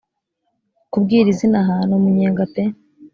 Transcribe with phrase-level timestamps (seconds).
[0.91, 2.63] kubwiriza ino aha ni umunyenga pe